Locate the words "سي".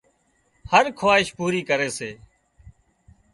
1.97-2.11